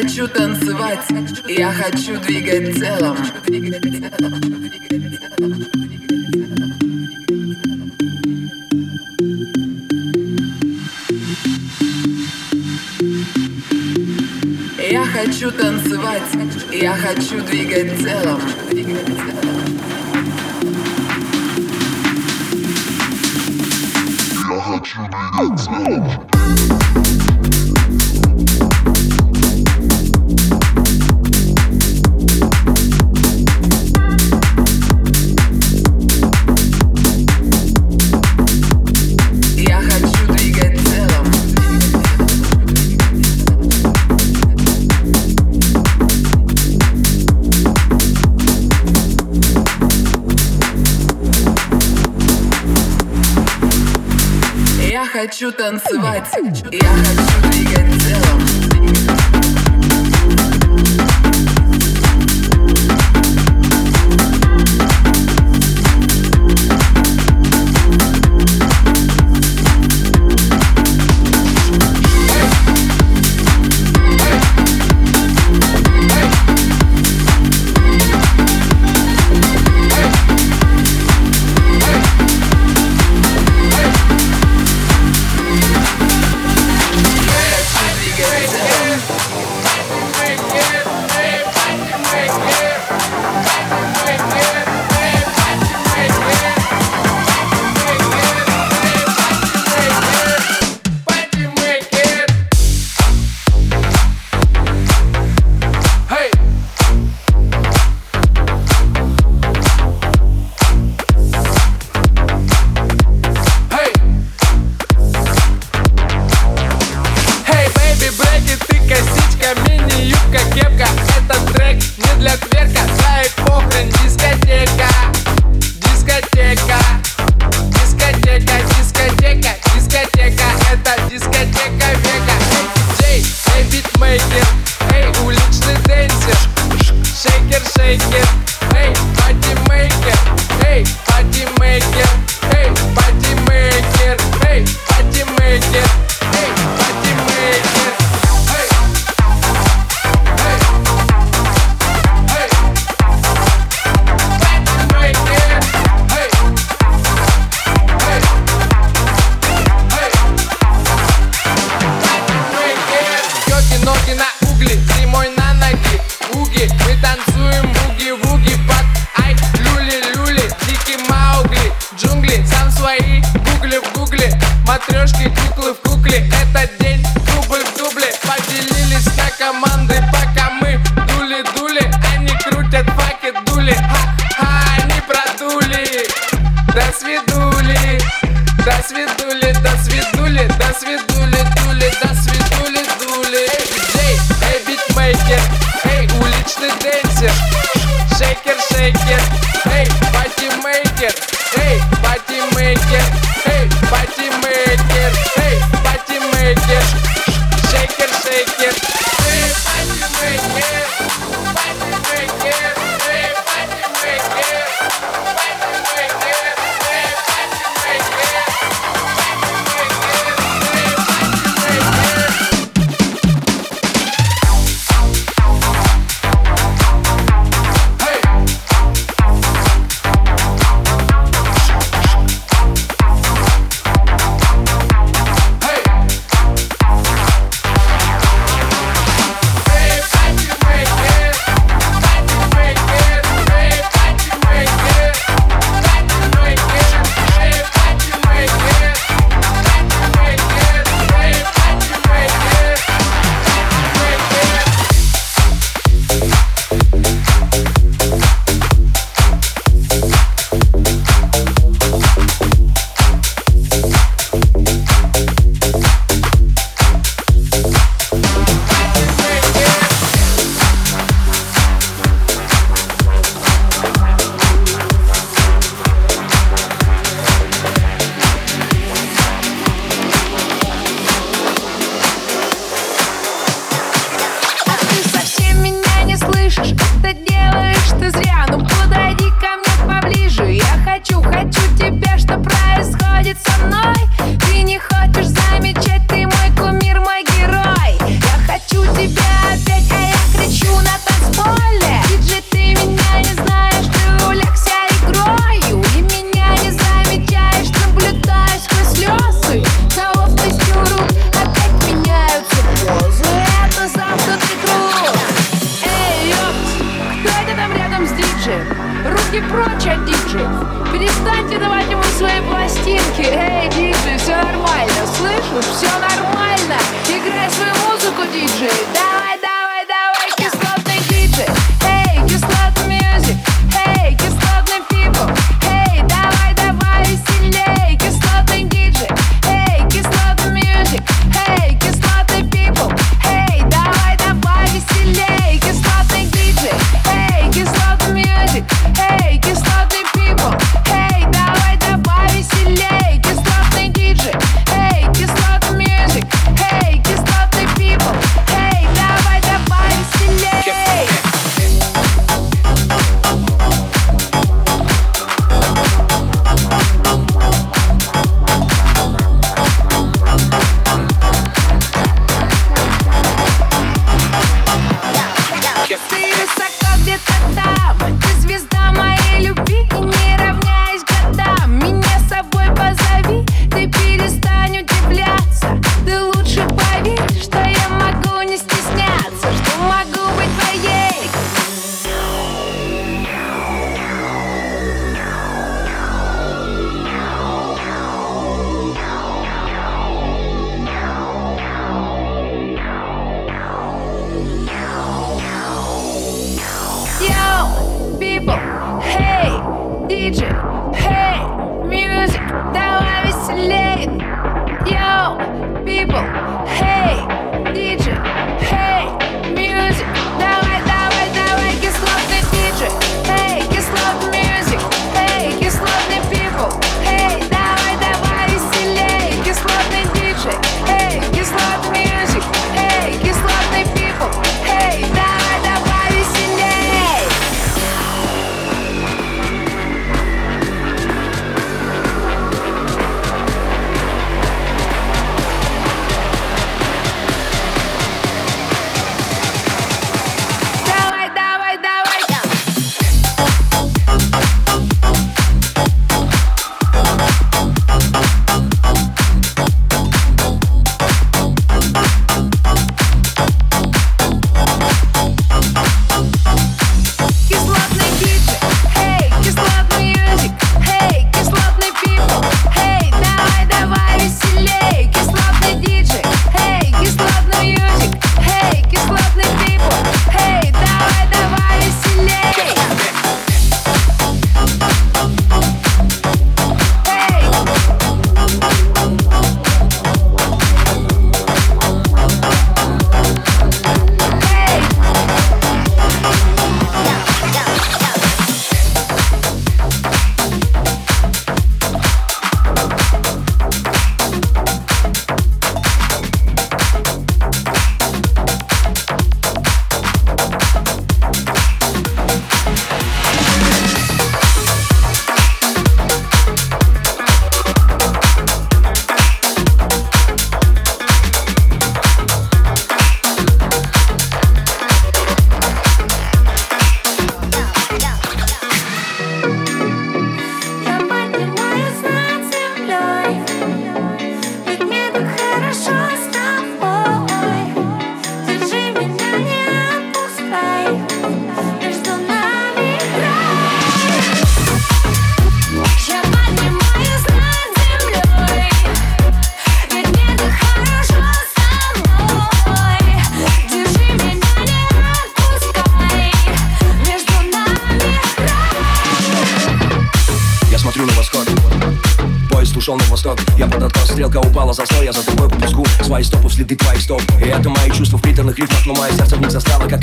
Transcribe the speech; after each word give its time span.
хочу 0.00 0.28
танцевать, 0.28 1.04
я 1.48 1.72
хочу 1.72 2.20
двигать 2.20 2.76
телом. 2.76 3.16
Я 14.88 15.04
хочу 15.04 15.50
танцевать, 15.50 16.22
я 16.72 16.92
хочу 16.92 17.42
двигать 17.42 17.98
телом. 17.98 18.40
Я 24.48 24.60
хочу 24.60 25.00
двигать 25.08 25.64
телом. 25.64 26.27
хочу 55.20 55.50
танцевать, 55.50 56.28
я 56.70 56.88
хочу 56.88 57.50
двигать. 57.50 57.97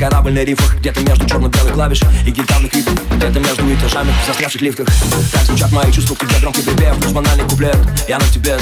На 0.09 0.43
рифах 0.43 0.75
Где-то 0.79 1.01
между 1.01 1.27
черно-белых 1.27 1.74
клавиш 1.74 2.01
и 2.25 2.31
гитарных 2.31 2.74
рифов 2.74 2.93
Где-то 3.15 3.39
между 3.39 3.74
этажами 3.74 4.12
в 4.24 4.27
застрявших 4.27 4.62
лифтах. 4.62 4.88
Так 5.31 5.43
звучат 5.43 5.71
мои 5.71 5.91
чувства, 5.91 6.15
когда 6.15 6.39
громкий 6.39 6.62
припев 6.62 6.97
Плюс 7.00 7.12
банальный 7.12 7.43
куплет, 7.45 7.77
я 8.07 8.19
на 8.19 8.27
тебе 8.27 8.57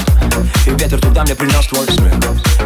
И 0.66 0.70
ветер 0.70 1.00
туда 1.00 1.24
мне 1.24 1.34
принес 1.34 1.66
твой 1.66 1.86
смех. 1.86 2.14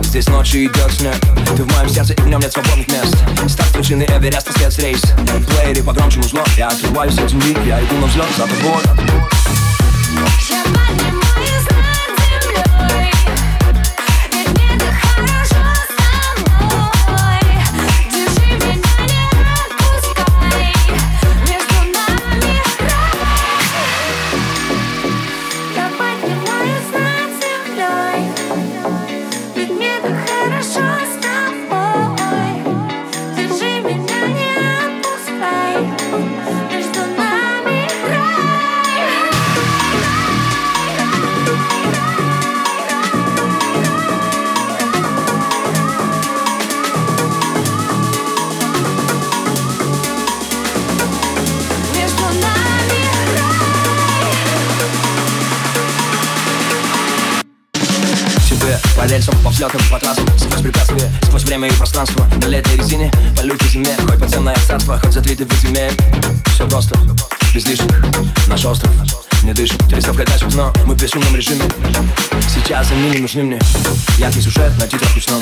Здесь 0.02 0.28
ночи 0.28 0.66
идет 0.66 0.92
снег 0.92 1.16
Ты 1.56 1.64
в 1.64 1.76
моем 1.76 1.88
сердце 1.88 2.12
и 2.14 2.20
в 2.20 2.28
нем 2.28 2.40
нет 2.40 2.52
свободных 2.52 2.88
мест. 2.88 3.16
Старт 3.48 3.76
вершины 3.76 4.04
Эвереста, 4.04 4.52
спецрейс 4.52 5.02
В 5.02 5.46
плеере 5.46 5.82
погромче 5.82 6.18
музло 6.18 6.44
Я 6.56 6.68
открываюсь 6.68 7.14
с 7.14 7.28
земли, 7.28 7.56
я 7.66 7.80
иду 7.80 7.96
на 7.98 8.06
взлет 8.06 8.26
за 8.36 8.44
тобой. 8.44 8.82
Я 10.14 10.28
время 61.58 61.74
и 61.74 61.76
пространство. 61.76 62.26
На 62.36 62.46
летней 62.46 62.76
резине, 62.76 63.10
по 63.36 63.42
лютой 63.42 63.68
зиме 63.68 63.96
Хоть 64.08 64.20
подземное 64.20 64.56
царство, 64.66 64.98
хоть 64.98 65.12
затлитый 65.12 65.46
в 65.46 65.52
земель 65.60 65.92
Все 66.54 66.68
просто, 66.68 66.96
без 67.54 67.66
лишних 67.66 68.04
Наш 68.46 68.64
остров 68.64 68.90
не 69.42 69.52
дышим 69.52 69.78
Телескоп 69.88 70.16
дальше, 70.16 70.46
но 70.54 70.72
мы 70.84 70.94
в 70.94 71.02
бесшумном 71.02 71.34
режиме. 71.34 71.62
Сейчас 72.52 72.90
они 72.90 73.10
не 73.10 73.18
нужны 73.18 73.42
мне. 73.42 73.58
Яркий 74.18 74.40
сюжет 74.40 74.72
на 74.78 74.86
титрах 74.86 75.14
ручном. 75.14 75.40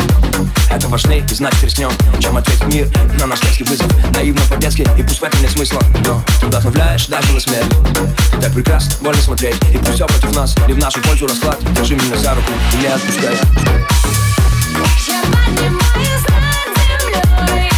Это 0.71 0.87
важней 0.89 1.25
и 1.31 1.35
знать 1.35 1.55
рискнем 1.63 1.91
Чем 2.21 2.37
ответить 2.37 2.67
мир 2.67 2.89
на 3.19 3.27
наш 3.27 3.41
детский 3.41 3.65
вызов? 3.65 3.87
Наивно 4.15 4.41
по-детски 4.49 4.87
и 4.99 5.03
пусть 5.03 5.21
в 5.21 5.25
этом 5.25 5.41
нет 5.41 5.51
смысла. 5.51 5.81
Но 6.07 6.23
ты 6.41 6.47
вдохновляешь 6.47 7.07
даже 7.07 7.33
на 7.33 7.41
смерть. 7.41 7.73
Ты 8.33 8.41
так 8.41 8.53
прекрасно, 8.53 8.95
больно 9.03 9.21
смотреть. 9.21 9.57
И 9.73 9.79
пусть 9.79 9.95
все 9.95 10.07
против 10.07 10.35
нас, 10.35 10.55
не 10.67 10.75
в 10.75 10.79
нашу 10.79 11.01
пользу 11.01 11.27
расклад. 11.27 11.59
Держи 11.75 11.95
меня 11.95 12.17
за 12.17 12.35
руку 12.35 12.53
и 12.75 12.77
не 12.77 12.87
отпускай 12.87 14.26
Я 15.07 15.21
поднимаю 15.23 16.19
знак 16.21 16.69
землей 16.77 17.71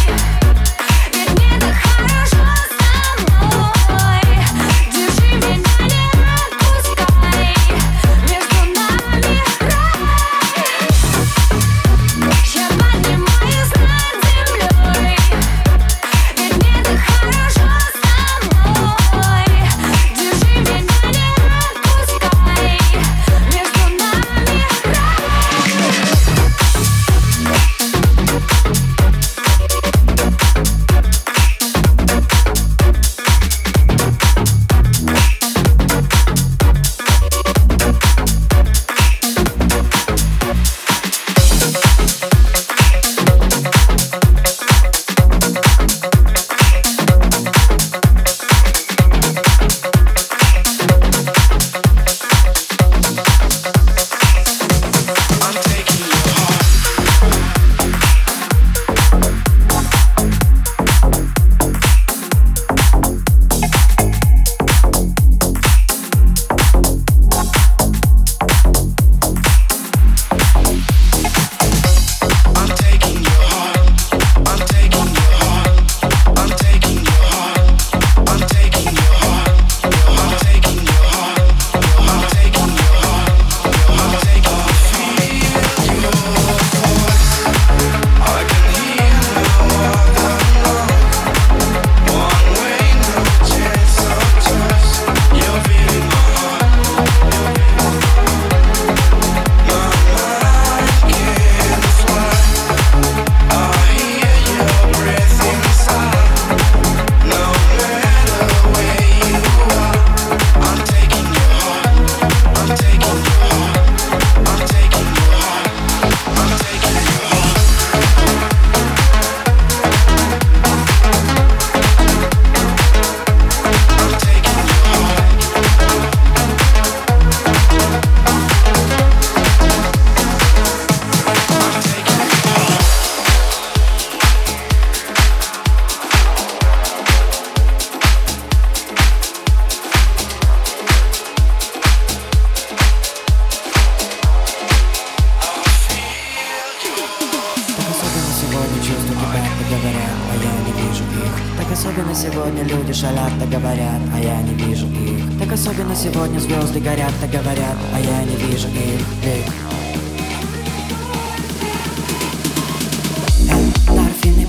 шалят, 152.99 153.31
так 153.39 153.49
говорят, 153.49 154.01
а 154.13 154.19
я 154.19 154.41
не 154.41 154.53
вижу 154.55 154.85
их. 154.87 155.39
Так 155.39 155.53
особенно 155.53 155.95
сегодня 155.95 156.37
звезды 156.39 156.81
горят, 156.81 157.13
так 157.21 157.31
говорят, 157.31 157.77
а 157.93 157.99
я 157.99 158.23
не 158.23 158.35
вижу 158.35 158.67
их. 158.67 158.99
Их. 159.23 159.53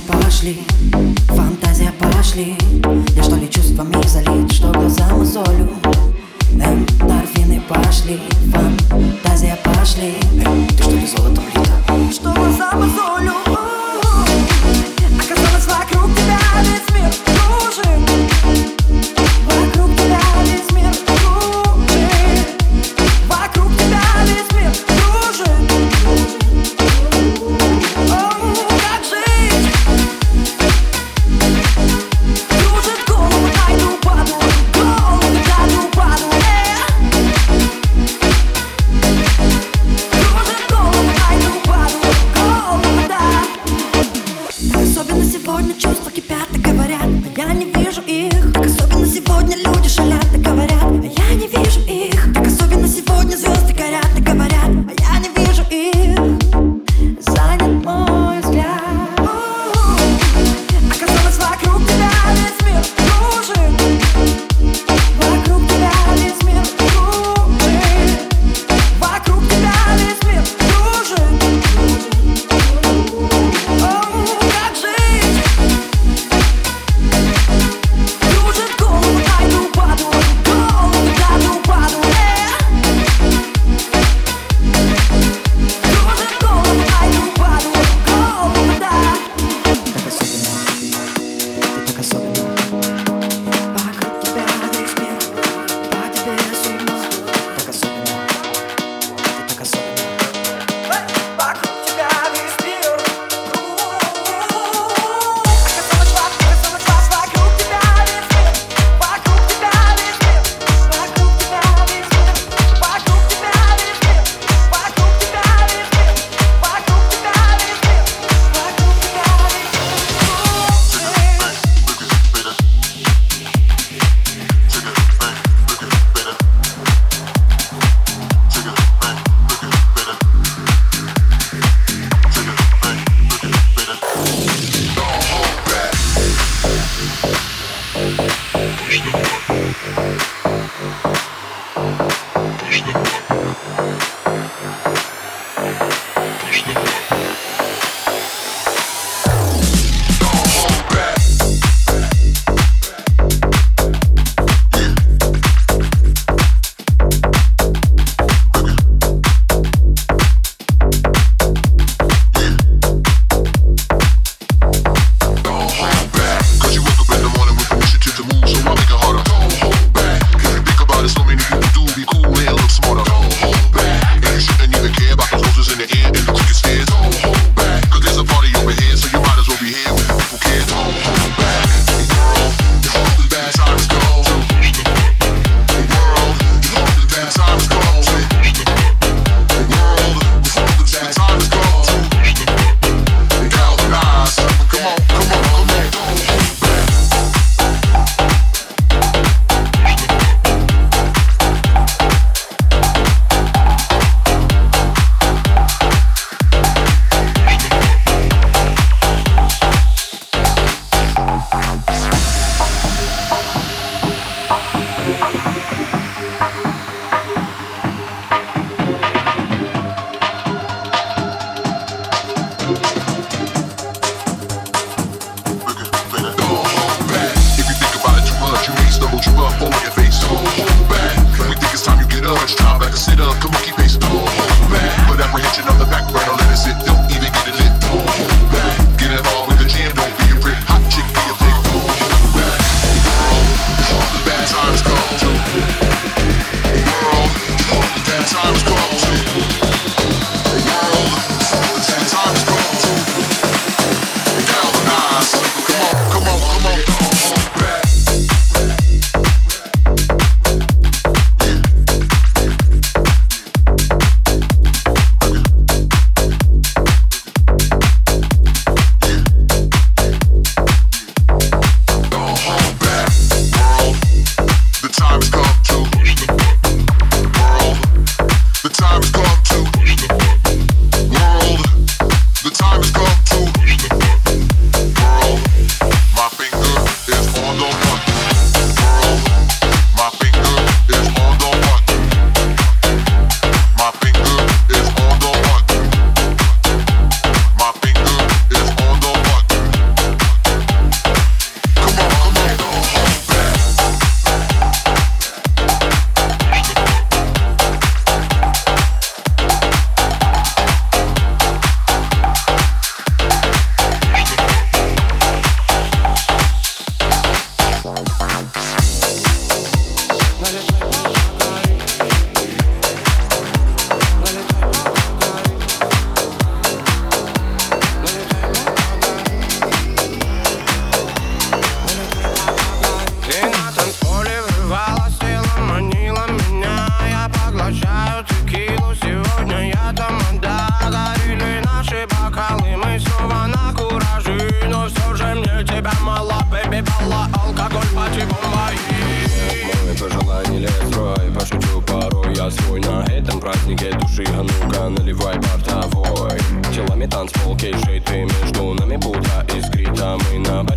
Пошли, 0.09 0.63
фантазия 1.29 1.93
пошли. 1.93 2.57
Я 3.15 3.23
что 3.23 3.37
ли 3.37 3.49
чувствами 3.49 4.07
залит, 4.09 4.51
что 4.51 4.73
глаза 4.73 5.09
мозолю 5.11 5.69
Эндорфины 6.53 7.63
пошли, 7.69 8.19
фантазия 8.53 9.57
пошли. 9.63 10.15
Ты 10.77 10.83
что 10.83 10.91
ли 10.91 11.07
золотом 11.07 11.45
лита? 11.55 12.13
Что 12.13 12.33
глаза 12.33 12.73
мозолю 12.73 13.33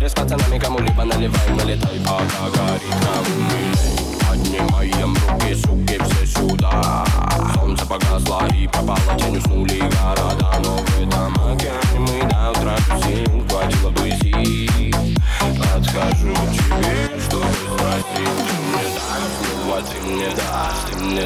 Respatta 0.04 0.36
la 0.36 0.46
mica, 0.48 0.68
mo 0.68 0.80
li 0.80 0.90
banda 0.92 1.16
le 1.16 1.28
vai, 1.28 1.54
ma 1.54 1.64
le 1.64 1.78
tai 1.78 1.98
paga, 2.00 2.50
cari, 2.52 3.63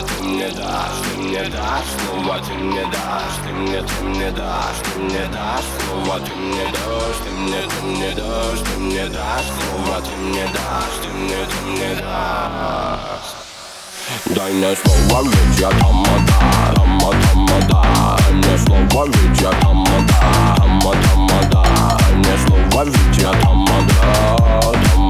ты 0.08 0.24
мне 0.24 0.48
дашь, 0.50 0.98
ты 1.04 1.18
мне 1.22 1.42
дашь, 1.44 1.90
снова 1.98 2.38
ты 2.40 2.52
мне 2.54 2.84
дашь, 2.86 3.36
ты 3.44 3.52
мне, 3.52 3.82
ты 3.82 4.04
мне 4.04 4.30
дашь, 4.30 4.80
ты 4.84 5.00
мне 5.00 5.26
дашь, 5.32 5.64
снова 5.78 6.20
ты 6.20 6.34
мне 6.34 6.64
дашь, 6.72 7.18
ты 7.24 7.30
мне, 7.30 7.62
ты 7.62 7.86
мне 7.86 8.10
дашь, 8.14 8.60
ты 8.60 8.80
мне 8.80 9.06
дашь, 9.08 9.48
снова 9.58 10.00
ты 10.00 10.16
мне 10.16 10.44
дашь, 10.46 10.98
ты 11.02 11.08
мне, 11.18 11.36
ты 11.46 11.56
мне 11.66 11.94
дашь. 12.00 13.38
Дай 14.34 14.52
мне 14.52 14.74
слово, 14.76 15.22
ведь 15.24 15.60
я 15.60 15.70
тамада, 15.70 16.32
тама, 16.74 17.12
тамада 17.22 17.82
Дай 18.18 18.32
мне 18.32 18.58
слово, 18.58 19.06
ведь 19.06 19.40
я 19.40 19.50
тамада, 19.60 20.14
тама, 20.56 20.94
тамада 21.02 21.64
Дай 21.98 22.14
мне 22.14 22.34
слово, 22.46 22.84
ведь 22.84 23.18
я 23.18 23.32
там 23.32 23.58
тамада, 23.66 24.74
тама 24.94 25.07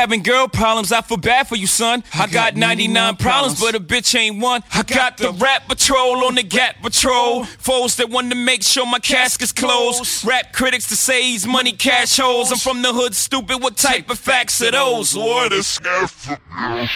having 0.00 0.22
girl 0.22 0.48
problems, 0.48 0.92
I 0.92 1.02
feel 1.02 1.18
bad 1.18 1.46
for 1.46 1.56
you, 1.56 1.66
son. 1.66 2.02
I 2.14 2.26
got 2.26 2.56
99 2.56 3.16
problems, 3.16 3.60
but 3.60 3.74
a 3.74 3.80
bitch 3.80 4.18
ain't 4.18 4.40
one. 4.40 4.62
I 4.72 4.82
got 4.82 5.18
the 5.18 5.30
rap 5.32 5.68
patrol 5.68 6.24
on 6.24 6.36
the 6.36 6.42
Gap 6.42 6.80
patrol. 6.80 7.40
Oh. 7.40 7.44
Foes 7.44 7.96
that 7.96 8.08
want 8.08 8.30
to 8.30 8.36
make 8.36 8.62
sure 8.62 8.86
my 8.86 8.98
casket's 8.98 9.52
closed. 9.52 10.24
Rap 10.24 10.54
critics 10.54 10.88
to 10.88 10.96
say 10.96 11.22
he's 11.22 11.46
money 11.46 11.72
cash 11.72 12.16
holes. 12.16 12.50
I'm 12.50 12.58
from 12.58 12.80
the 12.80 12.94
hood, 12.94 13.14
stupid. 13.14 13.62
What 13.62 13.76
type 13.76 14.08
of 14.08 14.18
facts 14.18 14.62
are 14.62 14.70
those? 14.70 15.14
What 15.14 15.52
a 15.52 15.62
What 16.52 16.80
is 16.80 16.90